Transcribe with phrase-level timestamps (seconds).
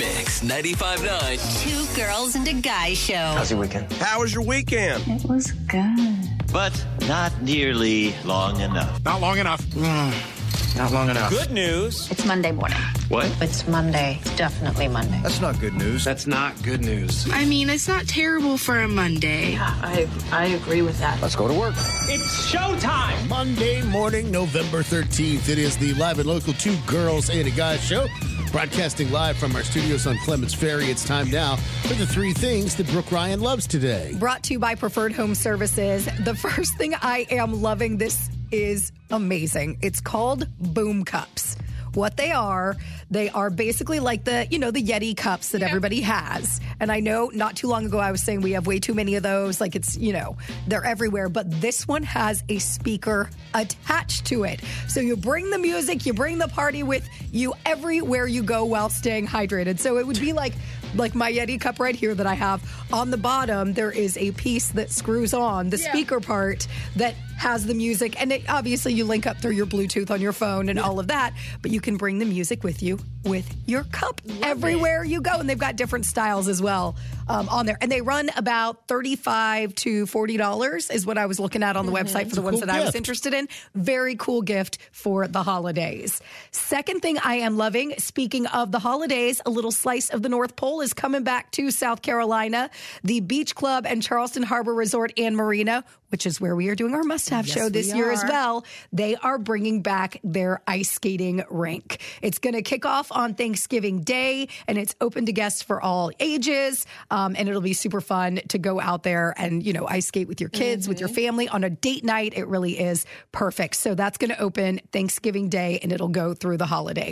[0.00, 1.62] Mix 95.9.
[1.62, 3.14] Two girls and a guy show.
[3.36, 3.92] How's your weekend?
[3.92, 5.02] How was your weekend?
[5.06, 6.16] It was good.
[6.50, 6.72] but
[7.06, 9.04] not nearly long enough.
[9.04, 9.60] Not long enough.
[9.76, 11.28] Mm, not long enough.
[11.28, 12.10] Good news.
[12.10, 12.78] It's Monday morning.
[13.10, 13.26] What?
[13.42, 14.18] It's Monday.
[14.22, 15.20] It's definitely Monday.
[15.22, 16.02] That's not good news.
[16.02, 17.28] That's not good news.
[17.30, 19.58] I mean, it's not terrible for a Monday.
[19.60, 21.20] I I agree with that.
[21.20, 21.74] Let's go to work.
[22.08, 23.28] It's showtime.
[23.28, 25.50] Monday morning, November 13th.
[25.50, 28.06] It is the live and local Two Girls and a Guy show.
[28.52, 30.86] Broadcasting live from our studios on Clements Ferry.
[30.86, 34.12] It's time now for the three things that Brooke Ryan loves today.
[34.18, 36.08] Brought to you by Preferred Home Services.
[36.24, 39.78] The first thing I am loving this is amazing.
[39.82, 41.56] It's called Boom Cups.
[41.94, 42.76] What they are,
[43.10, 46.60] they are basically like the, you know, the Yeti cups that everybody has.
[46.78, 49.16] And I know not too long ago I was saying we have way too many
[49.16, 49.60] of those.
[49.60, 50.36] Like it's, you know,
[50.68, 51.28] they're everywhere.
[51.28, 54.60] But this one has a speaker attached to it.
[54.86, 58.88] So you bring the music, you bring the party with you everywhere you go while
[58.88, 59.78] staying hydrated.
[59.78, 60.54] So it would be like
[60.94, 62.62] like my Yeti cup right here that I have.
[62.92, 67.64] On the bottom, there is a piece that screws on the speaker part that has
[67.64, 68.20] the music.
[68.20, 71.08] And it, obviously, you link up through your Bluetooth on your phone and all of
[71.08, 71.32] that,
[71.62, 75.38] but you can bring the music with you with your cup everywhere you go.
[75.38, 76.96] And they've got different styles as well
[77.28, 77.78] um, on there.
[77.80, 81.92] And they run about 35 to $40 is what I was looking at on the
[81.92, 83.48] website for the ones cool that I was interested in.
[83.74, 86.20] Very cool gift for the holidays.
[86.50, 90.56] Second thing I am loving, speaking of the holidays, a little slice of the North
[90.56, 92.70] Pole is coming back to South Carolina.
[93.04, 96.94] The Beach Club and Charleston Harbor Resort and Marina, which is where we are doing
[96.94, 98.64] our must have show this year as well.
[98.92, 102.00] They are bringing back their ice skating rink.
[102.22, 106.10] It's going to kick off on Thanksgiving Day and it's open to guests for all
[106.20, 106.86] ages.
[107.10, 110.28] Um, and it'll be super fun to go out there and, you know, ice skate
[110.28, 112.34] with your kids, with your family on a date night.
[112.36, 113.76] It really is perfect.
[113.76, 117.09] So that's going to open Thanksgiving Day and it'll go through the holidays.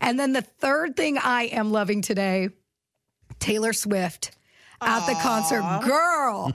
[0.00, 2.50] And then the third thing I am loving today
[3.38, 4.30] Taylor Swift
[4.80, 5.62] at the concert.
[5.84, 6.52] Girl,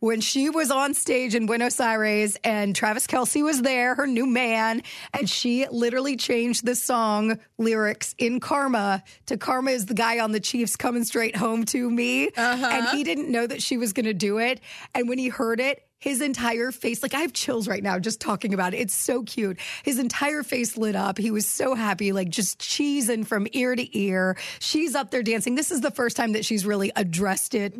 [0.00, 4.26] when she was on stage in Buenos Aires and Travis Kelce was there, her new
[4.26, 10.20] man, and she literally changed the song lyrics in Karma to Karma is the guy
[10.20, 12.28] on the Chiefs coming straight home to me.
[12.36, 12.68] Uh-huh.
[12.70, 14.60] And he didn't know that she was going to do it.
[14.94, 18.20] And when he heard it, his entire face, like I have chills right now just
[18.20, 18.76] talking about it.
[18.76, 19.58] It's so cute.
[19.82, 21.18] His entire face lit up.
[21.18, 24.36] He was so happy, like just cheesing from ear to ear.
[24.60, 25.56] She's up there dancing.
[25.56, 27.74] This is the first time that she's really addressed it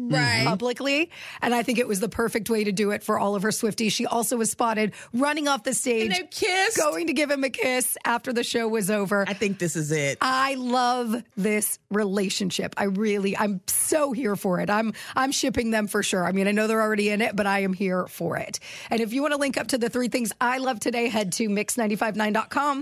[0.45, 1.13] publicly.
[1.43, 3.51] And I think it was the perfect way to do it for all of her
[3.51, 3.93] Swifties.
[3.93, 6.11] She also was spotted running off the stage,
[6.77, 9.25] going to give him a kiss after the show was over.
[9.27, 10.19] I think this is it.
[10.21, 12.75] I love this relationship.
[12.77, 14.71] I really, I'm so here for it.
[14.71, 16.27] I'm, I'm shipping them for sure.
[16.27, 18.61] I mean, I know they're already in it, but I am here for it.
[18.91, 21.33] And if you want to link up to the three things I love today, head
[21.33, 22.77] to mix959.com.